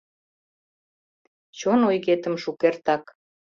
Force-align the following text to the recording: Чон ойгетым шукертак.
Чон 1.57 1.79
ойгетым 1.89 2.35
шукертак. 2.43 3.03